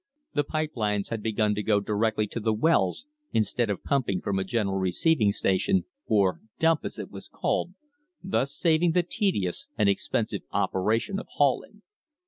[0.33, 4.39] The pipe lines had begun to go directly to the wells instead of pumping from
[4.39, 7.75] a general receiving station, or "dump," as it was called,
[8.23, 11.83] thus saving the tedious and expensive operation of hauling.